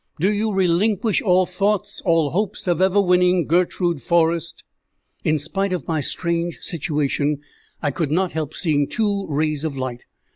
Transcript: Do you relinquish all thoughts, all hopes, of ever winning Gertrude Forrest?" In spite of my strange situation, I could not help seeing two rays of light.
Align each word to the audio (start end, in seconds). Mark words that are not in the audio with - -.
Do 0.19 0.33
you 0.33 0.51
relinquish 0.51 1.21
all 1.21 1.45
thoughts, 1.45 2.01
all 2.03 2.31
hopes, 2.31 2.65
of 2.65 2.81
ever 2.81 2.99
winning 2.99 3.45
Gertrude 3.45 4.01
Forrest?" 4.01 4.63
In 5.23 5.37
spite 5.37 5.73
of 5.73 5.87
my 5.87 6.01
strange 6.01 6.57
situation, 6.61 7.37
I 7.83 7.91
could 7.91 8.09
not 8.09 8.31
help 8.31 8.55
seeing 8.55 8.87
two 8.87 9.27
rays 9.29 9.63
of 9.63 9.77
light. 9.77 10.07